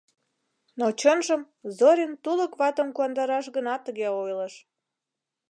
[0.79, 1.41] Но чынжым,
[1.77, 4.53] Зорин тулык ватым куандараш гына тыге ойлыш.